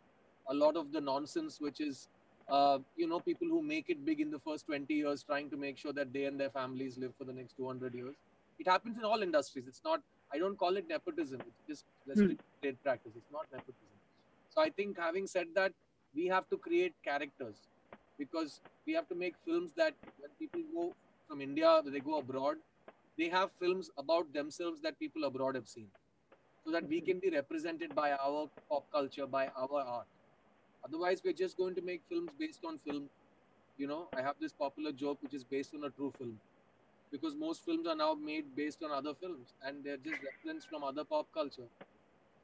a 0.49 0.55
lot 0.55 0.77
of 0.77 0.93
the 0.93 1.01
nonsense, 1.01 1.61
which 1.61 1.81
is, 1.81 2.09
uh, 2.49 2.79
you 2.97 3.07
know, 3.09 3.21
people 3.21 3.49
who 3.49 3.63
make 3.63 3.89
it 3.89 4.05
big 4.05 4.21
in 4.21 4.31
the 4.31 4.39
first 4.39 4.67
20 4.67 4.93
years, 4.93 5.23
trying 5.23 5.51
to 5.51 5.57
make 5.57 5.79
sure 5.79 5.93
that 5.93 6.13
they 6.13 6.25
and 6.27 6.39
their 6.39 6.51
families 6.51 6.99
live 6.99 7.13
for 7.17 7.25
the 7.25 7.33
next 7.33 7.57
200 7.57 7.95
years. 7.95 8.15
It 8.59 8.69
happens 8.69 8.99
in 8.99 9.05
all 9.05 9.23
industries. 9.23 9.65
It's 9.67 9.83
not, 9.85 10.01
I 10.33 10.39
don't 10.39 10.57
call 10.57 10.77
it 10.77 10.89
nepotism. 10.89 11.41
It's 11.47 11.69
just 11.69 11.85
let's 12.07 12.21
restricted 12.21 12.47
trade 12.63 12.77
practice. 12.83 13.13
It's 13.17 13.33
not 13.33 13.47
nepotism. 13.53 13.97
So 14.51 14.63
I 14.63 14.71
think 14.71 14.99
having 14.99 15.27
said 15.27 15.47
that, 15.55 15.73
we 16.15 16.27
have 16.27 16.49
to 16.51 16.57
create 16.57 16.95
characters 17.05 17.57
because 18.19 18.61
we 18.87 18.93
have 18.93 19.09
to 19.09 19.15
make 19.15 19.35
films 19.45 19.73
that 19.77 19.95
when 20.21 20.31
people 20.39 20.61
go 20.73 20.95
from 21.29 21.41
India, 21.41 21.83
they 21.85 21.99
go 21.99 22.19
abroad, 22.19 22.57
they 23.19 23.29
have 23.29 23.51
films 23.59 23.91
about 23.99 24.33
themselves 24.33 24.81
that 24.83 24.99
people 24.99 25.25
abroad 25.25 25.55
have 25.57 25.67
seen. 25.67 25.89
So 26.65 26.71
that 26.73 26.89
we 26.89 27.01
can 27.01 27.19
be 27.19 27.31
represented 27.31 27.95
by 27.95 28.13
our 28.13 28.49
pop 28.71 28.91
culture, 28.93 29.27
by 29.27 29.49
our 29.57 29.81
art. 29.83 30.07
Otherwise, 30.85 31.23
we're 31.25 31.33
just 31.33 31.57
going 31.57 31.75
to 31.75 31.83
make 31.83 32.03
films 32.09 32.31
based 32.39 32.65
on 32.65 32.79
film. 32.79 33.09
You 33.79 33.87
know, 33.87 34.09
I 34.17 34.23
have 34.23 34.37
this 34.41 34.53
popular 34.53 34.93
joke 34.93 35.19
which 35.23 35.35
is 35.35 35.45
based 35.45 35.75
on 35.75 35.85
a 35.85 35.91
true 35.91 36.13
film. 36.19 36.39
Because 37.11 37.35
most 37.35 37.65
films 37.65 37.87
are 37.87 37.95
now 37.95 38.15
made 38.15 38.45
based 38.57 38.83
on 38.83 38.91
other 38.91 39.15
films 39.15 39.55
and 39.65 39.85
they're 39.85 39.97
just 39.97 40.21
referenced 40.23 40.69
from 40.69 40.85
other 40.85 41.05
pop 41.05 41.27
culture. 41.33 41.69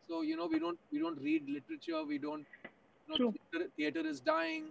So, 0.08 0.22
you 0.22 0.36
know, 0.36 0.46
we 0.46 0.58
don't 0.58 0.78
we 0.92 0.98
don't 0.98 1.20
read 1.20 1.48
literature, 1.48 2.04
we 2.04 2.18
don't 2.18 2.46
you 3.08 3.24
know, 3.24 3.34
theater, 3.50 3.66
theater 3.76 4.06
is 4.06 4.20
dying. 4.20 4.66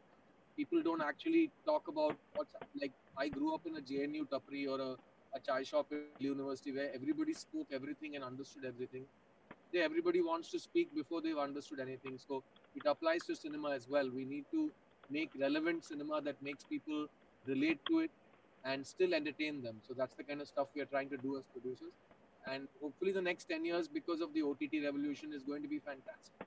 People 0.57 0.81
don't 0.81 1.01
actually 1.01 1.51
talk 1.65 1.87
about 1.87 2.15
what's 2.35 2.53
like 2.81 2.91
I 3.17 3.29
grew 3.29 3.53
up 3.53 3.61
in 3.65 3.75
a 3.77 3.81
JNU 3.81 4.27
tapri 4.29 4.67
or 4.67 4.79
a, 4.81 4.91
a 5.35 5.39
chai 5.45 5.63
shop 5.63 5.87
at 5.91 6.21
university 6.21 6.71
where 6.71 6.91
everybody 6.93 7.33
spoke 7.33 7.67
everything 7.71 8.15
and 8.15 8.23
understood 8.23 8.65
everything. 8.65 9.03
They, 9.73 9.79
everybody 9.79 10.21
wants 10.21 10.49
to 10.51 10.59
speak 10.59 10.93
before 10.95 11.21
they've 11.21 11.37
understood 11.37 11.79
anything. 11.79 12.17
So 12.27 12.43
it 12.75 12.85
applies 12.85 13.25
to 13.25 13.35
cinema 13.35 13.71
as 13.71 13.87
well. 13.87 14.09
We 14.11 14.25
need 14.25 14.45
to 14.51 14.71
make 15.09 15.31
relevant 15.39 15.85
cinema 15.85 16.21
that 16.21 16.41
makes 16.41 16.63
people 16.63 17.07
relate 17.45 17.79
to 17.89 17.99
it 17.99 18.11
and 18.63 18.85
still 18.85 19.13
entertain 19.13 19.61
them. 19.61 19.77
So 19.81 19.93
that's 19.93 20.15
the 20.15 20.23
kind 20.23 20.41
of 20.41 20.47
stuff 20.47 20.67
we 20.75 20.81
are 20.81 20.85
trying 20.85 21.09
to 21.09 21.17
do 21.17 21.37
as 21.37 21.45
producers. 21.51 21.93
And 22.45 22.67
hopefully, 22.81 23.11
the 23.11 23.21
next 23.21 23.45
10 23.45 23.65
years, 23.65 23.87
because 23.87 24.21
of 24.21 24.33
the 24.33 24.41
OTT 24.43 24.83
revolution, 24.83 25.33
is 25.33 25.43
going 25.43 25.61
to 25.63 25.67
be 25.69 25.79
fantastic. 25.79 26.45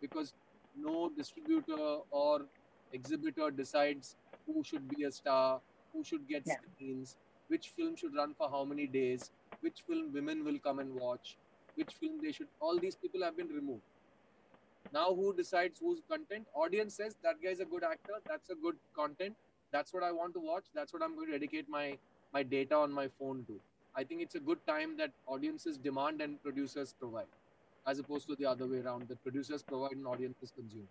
because 0.00 0.34
no 0.74 1.10
distributor 1.16 1.98
or 2.10 2.48
exhibitor 2.92 3.50
decides 3.50 4.16
who 4.46 4.62
should 4.64 4.88
be 4.88 5.04
a 5.04 5.10
star, 5.12 5.62
who 5.92 6.04
should 6.04 6.26
get 6.28 6.46
Yeah. 6.46 6.56
screens, 6.56 7.16
which 7.48 7.70
film 7.70 7.96
should 7.96 8.14
run 8.14 8.34
for 8.34 8.48
how 8.50 8.64
many 8.64 8.86
days, 8.86 9.32
which 9.60 9.82
film 9.82 10.12
women 10.12 10.44
will 10.44 10.58
come 10.60 10.78
and 10.78 10.94
watch, 10.94 11.38
which 11.74 11.94
film 11.94 12.20
they 12.22 12.32
should. 12.32 12.48
All 12.60 12.78
these 12.78 12.96
people 12.96 13.22
have 13.22 13.36
been 13.36 13.48
removed. 13.48 13.84
Now, 14.92 15.14
who 15.14 15.34
decides 15.34 15.78
whose 15.80 16.00
content? 16.08 16.46
Audience 16.54 16.94
says 16.94 17.16
that 17.22 17.42
guy 17.42 17.50
is 17.50 17.60
a 17.60 17.64
good 17.64 17.84
actor. 17.84 18.14
That's 18.26 18.50
a 18.50 18.54
good 18.54 18.76
content. 18.94 19.34
That's 19.72 19.92
what 19.92 20.02
I 20.02 20.12
want 20.12 20.34
to 20.34 20.40
watch. 20.40 20.64
That's 20.74 20.92
what 20.92 21.02
I'm 21.02 21.14
going 21.14 21.26
to 21.26 21.32
dedicate 21.32 21.68
my 21.68 21.96
my 22.32 22.42
data 22.42 22.74
on 22.74 22.92
my 22.92 23.08
phone 23.18 23.44
to. 23.48 23.60
I 23.96 24.04
think 24.04 24.22
it's 24.22 24.34
a 24.34 24.40
good 24.40 24.58
time 24.66 24.96
that 24.98 25.10
audiences 25.26 25.76
demand 25.76 26.20
and 26.20 26.42
producers 26.42 26.94
provide, 26.98 27.32
as 27.86 27.98
opposed 27.98 28.28
to 28.28 28.36
the 28.36 28.46
other 28.46 28.66
way 28.66 28.78
around. 28.78 29.08
That 29.08 29.22
producers 29.22 29.62
provide 29.62 29.92
and 29.92 30.06
audiences 30.06 30.52
consume. 30.54 30.88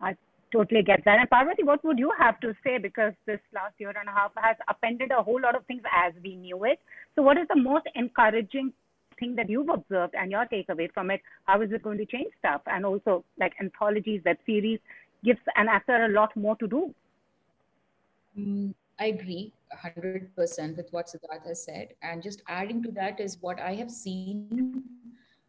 I 0.00 0.16
totally 0.52 0.82
get 0.82 1.04
that. 1.04 1.18
And 1.18 1.28
Parvathy, 1.30 1.64
what 1.64 1.84
would 1.84 1.98
you 1.98 2.12
have 2.18 2.38
to 2.40 2.54
say? 2.62 2.78
Because 2.78 3.12
this 3.26 3.40
last 3.52 3.74
year 3.78 3.90
and 3.90 4.08
a 4.08 4.12
half 4.12 4.32
has 4.36 4.56
upended 4.68 5.10
a 5.10 5.22
whole 5.22 5.40
lot 5.40 5.54
of 5.54 5.66
things 5.66 5.82
as 5.92 6.12
we 6.22 6.36
knew 6.36 6.64
it. 6.64 6.78
So, 7.14 7.22
what 7.22 7.36
is 7.36 7.46
the 7.48 7.60
most 7.60 7.86
encouraging 7.94 8.72
thing 9.18 9.34
that 9.36 9.48
you've 9.48 9.68
observed 9.68 10.14
and 10.14 10.30
your 10.30 10.46
takeaway 10.46 10.92
from 10.92 11.10
it? 11.10 11.20
How 11.44 11.60
is 11.62 11.72
it 11.72 11.82
going 11.82 11.98
to 11.98 12.06
change 12.06 12.32
stuff? 12.38 12.62
And 12.66 12.84
also, 12.84 13.24
like 13.38 13.52
anthologies, 13.60 14.22
web 14.24 14.36
series, 14.46 14.80
gives 15.24 15.40
an 15.56 15.68
actor 15.68 16.04
a 16.04 16.08
lot 16.08 16.36
more 16.36 16.56
to 16.56 16.66
do. 16.66 16.94
Mm, 18.38 18.74
I 18.98 19.06
agree 19.06 19.52
100% 19.74 20.76
with 20.76 20.92
what 20.92 21.06
Siddharth 21.06 21.46
has 21.46 21.64
said. 21.64 21.94
And 22.02 22.22
just 22.22 22.42
adding 22.48 22.82
to 22.82 22.90
that 22.92 23.20
is 23.20 23.38
what 23.40 23.60
I 23.60 23.74
have 23.74 23.90
seen 23.90 24.82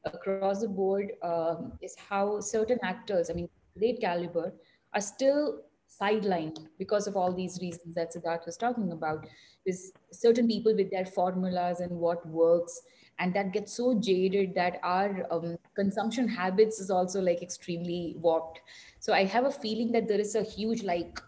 across 0.05 0.61
the 0.61 0.67
board 0.67 1.11
um, 1.23 1.73
is 1.81 1.95
how 2.09 2.39
certain 2.39 2.79
actors, 2.83 3.29
I 3.29 3.33
mean, 3.33 3.49
great 3.77 4.01
caliber, 4.01 4.53
are 4.93 5.01
still 5.01 5.61
sidelined 6.01 6.67
because 6.77 7.07
of 7.07 7.15
all 7.15 7.33
these 7.33 7.59
reasons 7.61 7.95
that 7.95 8.13
Siddharth 8.13 8.45
was 8.45 8.57
talking 8.57 8.91
about. 8.91 9.27
Is 9.65 9.93
certain 10.11 10.47
people 10.47 10.75
with 10.75 10.91
their 10.91 11.05
formulas 11.05 11.79
and 11.79 11.91
what 11.91 12.25
works, 12.27 12.81
and 13.19 13.33
that 13.33 13.51
gets 13.53 13.73
so 13.73 13.93
jaded 13.99 14.53
that 14.55 14.79
our 14.83 15.25
um, 15.31 15.57
consumption 15.75 16.27
habits 16.27 16.79
is 16.79 16.89
also 16.89 17.21
like 17.21 17.41
extremely 17.41 18.15
warped. 18.19 18.59
So 18.99 19.13
I 19.13 19.25
have 19.25 19.45
a 19.45 19.51
feeling 19.51 19.91
that 19.93 20.07
there 20.07 20.19
is 20.19 20.35
a 20.35 20.43
huge 20.43 20.83
like 20.83 21.19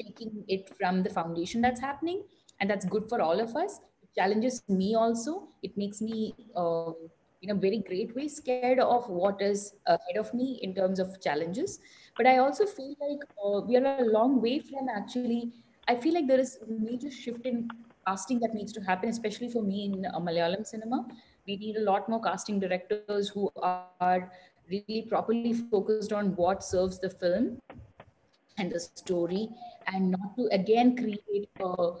shaking 0.00 0.44
it 0.48 0.70
from 0.78 1.02
the 1.02 1.10
foundation 1.10 1.60
that's 1.60 1.80
happening 1.80 2.22
and 2.60 2.70
that's 2.70 2.84
good 2.86 3.08
for 3.08 3.20
all 3.20 3.40
of 3.40 3.54
us. 3.56 3.80
It 4.02 4.08
challenges 4.14 4.62
me 4.68 4.94
also. 4.94 5.48
It 5.62 5.76
makes 5.76 6.00
me 6.00 6.34
uh, 6.54 6.92
in 7.42 7.50
a 7.50 7.54
very 7.54 7.78
great 7.86 8.14
way 8.14 8.28
scared 8.28 8.78
of 8.78 9.08
what 9.08 9.40
is 9.42 9.74
ahead 9.86 10.16
of 10.18 10.32
me 10.34 10.58
in 10.62 10.74
terms 10.74 10.98
of 10.98 11.20
challenges. 11.20 11.78
But 12.16 12.26
i 12.26 12.38
also 12.38 12.64
feel 12.66 12.94
like 13.00 13.22
uh, 13.44 13.60
we 13.66 13.76
are 13.76 13.86
a 13.98 14.04
long 14.16 14.40
way 14.40 14.58
from 14.58 14.88
actually 14.88 15.52
i 15.86 15.94
feel 15.94 16.14
like 16.14 16.26
there 16.28 16.40
is 16.44 16.58
a 16.66 16.70
major 16.70 17.10
shift 17.10 17.44
in 17.50 17.68
casting 18.06 18.40
that 18.40 18.54
needs 18.54 18.72
to 18.72 18.80
happen 18.80 19.08
especially 19.08 19.48
for 19.48 19.62
me 19.62 19.84
in 19.86 20.06
uh, 20.06 20.20
malayalam 20.20 20.66
cinema 20.66 21.06
we 21.46 21.56
need 21.56 21.76
a 21.76 21.84
lot 21.90 22.08
more 22.08 22.20
casting 22.22 22.58
directors 22.58 23.28
who 23.28 23.50
are 23.62 24.30
really 24.68 25.02
properly 25.02 25.52
focused 25.52 26.12
on 26.12 26.34
what 26.36 26.64
serves 26.64 26.98
the 26.98 27.10
film 27.10 27.58
and 28.58 28.72
the 28.72 28.80
story 28.80 29.48
and 29.92 30.10
not 30.10 30.36
to 30.36 30.48
again 30.52 30.96
create 30.96 31.48
a, 31.60 31.92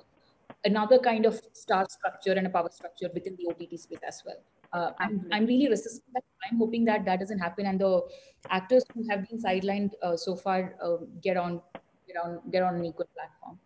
another 0.64 0.98
kind 0.98 1.26
of 1.26 1.40
star 1.52 1.86
structure 1.88 2.32
and 2.32 2.46
a 2.46 2.50
power 2.50 2.70
structure 2.70 3.10
within 3.14 3.36
the 3.36 3.46
OTT 3.50 3.78
space 3.78 4.04
as 4.06 4.22
well. 4.26 4.40
Uh, 4.72 4.90
I'm, 4.98 5.26
I'm 5.32 5.46
really 5.46 5.68
resisting 5.68 6.12
that. 6.14 6.24
I'm 6.50 6.58
hoping 6.58 6.84
that 6.86 7.04
that 7.04 7.20
doesn't 7.20 7.38
happen 7.38 7.66
and 7.66 7.80
the 7.80 8.02
actors 8.50 8.84
who 8.94 9.06
have 9.08 9.28
been 9.28 9.40
sidelined 9.40 9.92
uh, 10.02 10.16
so 10.16 10.34
far 10.34 10.74
uh, 10.82 10.96
get 11.22 11.36
on 11.36 11.60
get 12.06 12.16
on 12.22 12.40
get 12.50 12.62
on 12.62 12.76
an 12.76 12.84
equal 12.84 13.08
platform. 13.14 13.58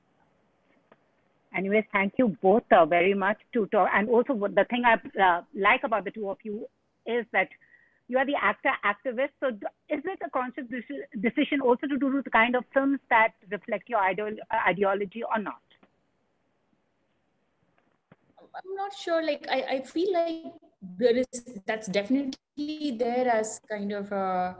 Anyways, 1.57 1.85
thank 1.93 2.15
you 2.17 2.37
both 2.43 2.63
uh, 2.71 2.87
very 2.87 3.15
much 3.15 3.39
to 3.53 3.67
talk. 3.67 3.89
And 3.93 4.09
also, 4.09 4.35
the 4.35 4.67
thing 4.71 4.85
I 4.85 4.95
uh, 5.21 5.43
like 5.55 5.83
about 5.85 6.05
the 6.05 6.11
two 6.11 6.31
of 6.31 6.39
you 6.45 6.67
is 7.07 7.27
that 7.33 7.49
you 8.09 8.19
are 8.19 8.27
the 8.27 8.37
actor 8.41 8.71
activist. 8.85 9.31
So, 9.41 9.49
is 9.89 10.03
it 10.05 10.19
a 10.25 10.31
conscious 10.31 10.65
decision 11.21 11.61
also 11.61 11.87
to 11.87 11.99
do 11.99 12.23
the 12.23 12.31
kind 12.31 12.55
of 12.55 12.65
films 12.73 13.01
that 13.09 13.33
reflect 13.51 13.89
your 13.89 14.01
uh, 14.01 14.15
ideology 14.69 15.23
or 15.25 15.41
not? 15.41 15.61
I'm 18.55 18.75
not 18.77 18.95
sure. 18.95 19.25
Like 19.25 19.47
I, 19.51 19.63
I 19.63 19.81
feel 19.83 20.13
like 20.13 20.53
there 20.99 21.17
is 21.17 21.27
that's 21.67 21.89
definitely 21.89 22.97
there 22.99 23.29
as 23.29 23.61
kind 23.69 23.93
of 23.93 24.11
a 24.13 24.57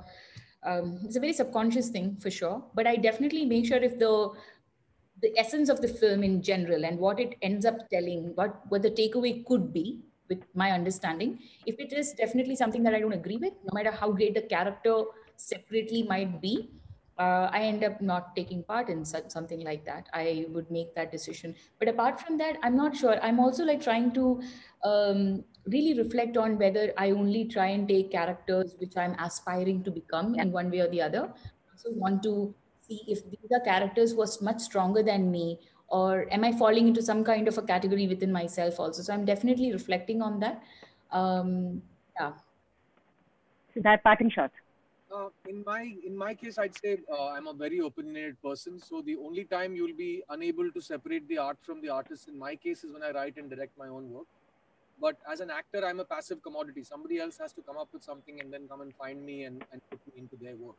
um, 0.63 0.99
it's 1.05 1.17
a 1.17 1.21
very 1.21 1.33
subconscious 1.33 1.89
thing 1.89 2.17
for 2.21 2.31
sure. 2.31 2.63
But 2.75 2.87
I 2.87 2.97
definitely 2.97 3.45
make 3.45 3.67
sure 3.67 3.79
if 3.79 3.99
the 3.99 4.31
the 5.23 5.37
essence 5.39 5.69
of 5.69 5.81
the 5.81 5.89
film 5.89 6.23
in 6.23 6.43
general 6.43 6.85
and 6.85 6.99
what 6.99 7.21
it 7.21 7.37
ends 7.43 7.65
up 7.65 7.89
telling, 7.91 8.35
what 8.35 8.63
what 8.69 8.83
the 8.83 8.91
takeaway 8.91 9.45
could 9.47 9.73
be, 9.73 10.03
with 10.31 10.45
my 10.55 10.71
understanding, 10.71 11.39
if 11.67 11.79
it 11.79 11.93
is 11.93 12.13
definitely 12.15 12.57
something 12.57 12.83
that 12.85 12.95
I 12.95 13.01
don't 13.01 13.13
agree 13.13 13.37
with, 13.37 13.53
no 13.65 13.75
matter 13.75 13.91
how 13.91 14.13
great 14.13 14.35
the 14.35 14.43
character 14.43 15.03
separately 15.37 16.05
might 16.05 16.41
be, 16.41 16.71
uh, 17.19 17.51
I 17.53 17.63
end 17.63 17.85
up 17.85 18.01
not 18.01 18.35
taking 18.35 18.63
part 18.65 18.89
in 18.89 19.05
such 19.05 19.31
something 19.31 19.63
like 19.63 19.85
that. 19.85 20.09
I 20.15 20.47
would 20.49 20.71
make 20.71 20.95
that 20.95 21.13
decision. 21.13 21.55
But 21.79 21.89
apart 21.89 22.19
from 22.19 22.39
that, 22.39 22.57
I'm 22.63 22.77
not 22.77 22.97
sure. 22.97 23.23
I'm 23.23 23.39
also 23.39 23.65
like 23.65 23.83
trying 23.83 24.13
to 24.15 24.41
um, 24.85 25.45
really 25.67 26.01
reflect 26.01 26.39
on 26.39 26.57
whether 26.59 26.95
I 26.97 27.11
only 27.11 27.45
try 27.45 27.67
and 27.67 27.87
take 27.87 28.11
characters 28.13 28.75
which 28.79 28.97
I'm 28.97 29.13
aspiring 29.19 29.85
to 29.85 29.91
become 29.91 30.35
in 30.37 30.51
one 30.51 30.71
way 30.71 30.81
or 30.81 30.89
the 30.89 31.03
other. 31.03 31.25
I 31.25 31.73
also 31.73 31.91
want 31.93 32.23
to 32.23 32.55
see 32.91 33.03
if 33.07 33.25
these 33.31 33.53
are 33.53 33.61
characters 33.61 34.13
who 34.13 34.23
are 34.23 34.33
much 34.41 34.61
stronger 34.61 35.03
than 35.03 35.31
me 35.31 35.59
or 35.89 36.27
am 36.31 36.45
I 36.45 36.53
falling 36.53 36.89
into 36.89 37.03
some 37.03 37.25
kind 37.25 37.49
of 37.49 37.59
a 37.59 37.63
category 37.63 38.07
within 38.07 38.33
myself 38.33 38.79
also? 38.79 39.03
So 39.03 39.13
I'm 39.13 39.25
definitely 39.25 39.73
reflecting 39.73 40.23
on 40.23 40.41
that. 40.41 40.63
Um, 41.11 41.83
yeah. 42.19 42.33
So 43.75 43.81
that 43.83 44.03
parting 44.03 44.31
shot. 44.31 44.53
Uh, 45.13 45.29
in 45.49 45.65
my 45.67 45.93
in 46.07 46.17
my 46.17 46.35
case, 46.35 46.59
I'd 46.59 46.77
say 46.77 46.99
uh, 47.13 47.31
I'm 47.31 47.49
a 47.49 47.53
very 47.53 47.79
opinionated 47.79 48.41
person. 48.41 48.79
So 48.79 49.03
the 49.03 49.17
only 49.17 49.45
time 49.45 49.75
you'll 49.75 49.97
be 49.97 50.23
unable 50.29 50.71
to 50.71 50.81
separate 50.81 51.27
the 51.29 51.39
art 51.39 51.59
from 51.63 51.81
the 51.81 51.89
artist, 51.89 52.29
in 52.29 52.39
my 52.39 52.55
case, 52.55 52.85
is 52.85 52.93
when 52.93 53.03
I 53.03 53.11
write 53.11 53.37
and 53.37 53.51
direct 53.51 53.77
my 53.77 53.89
own 53.89 54.09
work. 54.13 54.29
But 55.01 55.17
as 55.33 55.41
an 55.41 55.51
actor, 55.51 55.85
I'm 55.85 55.99
a 55.99 56.05
passive 56.05 56.43
commodity. 56.45 56.85
Somebody 56.85 57.19
else 57.19 57.39
has 57.39 57.53
to 57.55 57.63
come 57.63 57.77
up 57.77 57.89
with 57.93 58.05
something 58.05 58.41
and 58.41 58.53
then 58.53 58.69
come 58.69 58.83
and 58.83 58.95
find 58.95 59.25
me 59.25 59.45
and, 59.45 59.65
and 59.73 59.81
put 59.91 59.99
me 60.07 60.13
into 60.23 60.37
their 60.41 60.55
work. 60.57 60.77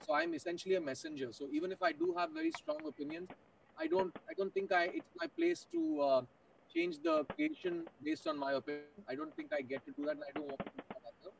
So 0.00 0.14
I'm 0.14 0.34
essentially 0.34 0.76
a 0.76 0.80
messenger. 0.80 1.32
So 1.32 1.48
even 1.52 1.72
if 1.72 1.82
I 1.82 1.92
do 1.92 2.14
have 2.16 2.30
very 2.32 2.52
strong 2.52 2.78
opinions, 2.86 3.28
I 3.78 3.86
don't 3.86 4.12
I 4.30 4.34
don't 4.36 4.52
think 4.52 4.72
I 4.72 4.84
it's 4.84 5.12
my 5.20 5.26
place 5.38 5.66
to 5.72 6.00
uh, 6.00 6.22
change 6.74 6.96
the 7.02 7.24
creation 7.34 7.86
based 8.02 8.26
on 8.26 8.38
my 8.38 8.52
opinion. 8.52 8.84
I 9.08 9.14
don't 9.14 9.34
think 9.36 9.52
I 9.52 9.62
get 9.62 9.84
to 9.86 9.92
do 9.96 10.04
that, 10.06 10.12
and 10.12 10.24
I 10.28 10.32
don't 10.34 10.46
want 10.46 10.60
to 10.60 10.70
do 10.76 10.82
that. 10.88 11.32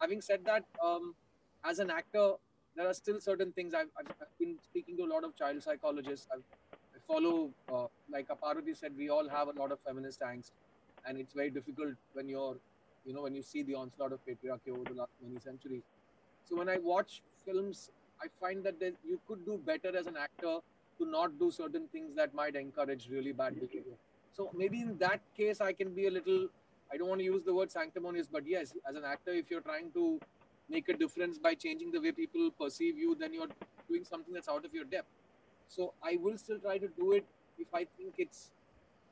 Having 0.00 0.20
said 0.22 0.40
that, 0.46 0.64
um, 0.84 1.14
as 1.64 1.78
an 1.80 1.90
actor, 1.90 2.32
there 2.76 2.88
are 2.88 2.94
still 2.94 3.20
certain 3.20 3.52
things 3.52 3.74
I've, 3.74 3.90
I've, 3.98 4.10
I've 4.20 4.38
been 4.38 4.56
speaking 4.62 4.96
to 4.98 5.04
a 5.04 5.10
lot 5.12 5.24
of 5.24 5.36
child 5.36 5.62
psychologists. 5.62 6.28
I've, 6.32 6.44
I 6.94 6.98
follow, 7.06 7.50
uh, 7.72 7.86
like 8.10 8.28
Aparuti 8.28 8.76
said, 8.76 8.92
we 8.96 9.08
all 9.10 9.28
have 9.28 9.48
a 9.48 9.58
lot 9.58 9.72
of 9.72 9.80
feminist 9.86 10.20
angst, 10.20 10.52
and 11.06 11.18
it's 11.18 11.32
very 11.34 11.50
difficult 11.50 11.94
when 12.12 12.28
you're, 12.28 12.56
you 13.04 13.12
know, 13.12 13.22
when 13.22 13.34
you 13.34 13.42
see 13.42 13.62
the 13.64 13.74
onslaught 13.74 14.12
of 14.12 14.20
patriarchy 14.28 14.70
over 14.72 14.84
the 14.84 14.94
last 14.94 15.10
many 15.20 15.40
centuries. 15.40 15.82
So 16.44 16.56
when 16.56 16.68
I 16.68 16.78
watch 16.78 17.22
films, 17.48 17.90
I 18.22 18.26
find 18.40 18.64
that 18.64 18.80
there, 18.80 18.92
you 19.06 19.20
could 19.28 19.44
do 19.46 19.60
better 19.64 19.96
as 19.96 20.06
an 20.06 20.16
actor 20.16 20.58
to 20.98 21.06
not 21.06 21.38
do 21.38 21.50
certain 21.50 21.86
things 21.88 22.14
that 22.16 22.34
might 22.34 22.56
encourage 22.56 23.08
really 23.10 23.32
bad 23.32 23.60
behavior. 23.60 23.96
So 24.36 24.50
maybe 24.54 24.80
in 24.80 24.98
that 24.98 25.20
case, 25.36 25.60
I 25.60 25.72
can 25.72 25.94
be 25.94 26.06
a 26.06 26.10
little. 26.10 26.48
I 26.92 26.96
don't 26.96 27.08
want 27.08 27.20
to 27.20 27.24
use 27.24 27.42
the 27.44 27.54
word 27.54 27.70
sanctimonious, 27.70 28.28
but 28.32 28.46
yes, 28.46 28.74
as 28.88 28.96
an 28.96 29.04
actor, 29.04 29.32
if 29.32 29.50
you're 29.50 29.60
trying 29.60 29.90
to 29.92 30.18
make 30.70 30.88
a 30.88 30.94
difference 30.94 31.38
by 31.38 31.54
changing 31.54 31.90
the 31.92 32.00
way 32.00 32.12
people 32.12 32.50
perceive 32.60 32.96
you, 32.96 33.14
then 33.14 33.34
you're 33.34 33.48
doing 33.88 34.04
something 34.04 34.34
that's 34.34 34.48
out 34.48 34.64
of 34.64 34.72
your 34.72 34.84
depth. 34.84 35.08
So 35.68 35.92
I 36.02 36.18
will 36.20 36.38
still 36.38 36.58
try 36.58 36.78
to 36.78 36.88
do 36.98 37.12
it 37.12 37.26
if 37.58 37.74
I 37.74 37.86
think 37.96 38.14
it's. 38.18 38.50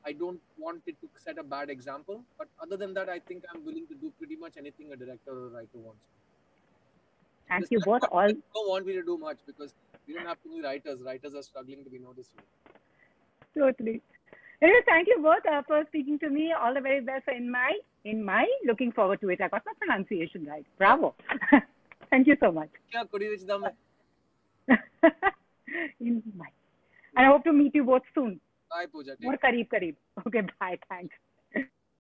I 0.05 0.13
don't 0.13 0.41
want 0.57 0.83
it 0.87 0.97
to 1.01 1.09
set 1.17 1.39
a 1.39 1.43
bad 1.43 1.69
example, 1.69 2.23
but 2.39 2.49
other 2.63 2.77
than 2.77 2.95
that, 2.95 3.09
I 3.09 3.19
think 3.19 3.45
I'm 3.53 3.65
willing 3.65 3.87
to 3.89 3.95
do 3.95 4.13
pretty 4.19 4.37
much 4.37 4.53
anything 4.57 4.93
a 4.93 4.97
director 4.97 5.33
or 5.33 5.47
a 5.49 5.51
writer 5.51 5.79
wants. 5.87 6.05
Thank 7.49 7.71
you 7.71 7.81
both. 7.81 8.03
was 8.03 8.09
all. 8.13 8.29
Don't 8.29 8.69
want 8.69 8.87
me 8.87 8.95
to 8.95 9.03
do 9.03 9.19
much 9.19 9.39
because 9.47 9.73
we 10.07 10.15
don't 10.15 10.27
have 10.27 10.43
too 10.43 10.51
many 10.51 10.63
writers. 10.63 11.01
Writers 11.01 11.35
are 11.35 11.43
struggling 11.43 11.85
to 11.85 11.91
be 11.91 11.99
noticed. 11.99 12.31
Totally. 13.57 14.03
Anyway, 14.63 14.81
thank 14.87 15.07
you 15.09 15.19
both 15.23 15.45
uh, 15.51 15.63
for 15.67 15.85
speaking 15.89 16.19
to 16.21 16.31
me. 16.31 16.53
All 16.59 16.73
the 16.75 16.81
very 16.81 17.01
best 17.01 17.29
in 17.29 17.51
my 17.51 17.73
in 18.05 18.25
my. 18.25 18.47
Looking 18.67 18.93
forward 18.93 19.21
to 19.21 19.29
it. 19.31 19.41
I 19.41 19.49
got 19.49 19.63
my 19.67 19.73
pronunciation 19.79 20.47
right. 20.47 20.65
Bravo. 20.79 21.15
thank 22.11 22.27
you 22.27 22.37
so 22.41 22.53
much. 22.53 22.71
In 26.01 26.23
my. 26.37 26.47
And 27.17 27.27
I 27.27 27.29
hope 27.29 27.45
to 27.45 27.53
meet 27.53 27.75
you 27.75 27.85
both 27.85 28.03
soon. 28.15 28.41
Bye, 28.71 28.87
Pooja. 28.91 29.17
More 29.21 29.37
kareeb 29.37 29.69
kareeb. 29.69 29.97
Okay, 30.27 30.43
bye. 30.61 30.79
Thanks. 30.89 31.15